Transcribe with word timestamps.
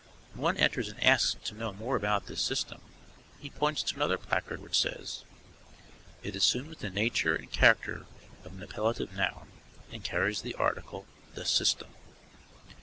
When 0.33 0.41
one 0.41 0.57
enters 0.57 0.89
and 0.89 1.03
asks 1.03 1.35
to 1.47 1.53
know 1.53 1.73
more 1.73 1.95
about 1.95 2.25
this 2.25 2.41
system, 2.41 2.81
he 3.39 3.51
points 3.51 3.83
to 3.83 3.95
another 3.95 4.17
placard, 4.17 4.59
which 4.59 4.75
says: 4.75 5.25
It 6.23 6.35
assumes 6.35 6.77
the 6.77 6.89
nature 6.89 7.35
and 7.35 7.51
character 7.51 8.07
of 8.43 8.53
an 8.53 8.63
appellative 8.63 9.13
noun, 9.13 9.51
and 9.91 10.03
carries 10.03 10.41
the 10.41 10.55
article 10.55 11.05
The 11.35 11.45
System. 11.45 11.91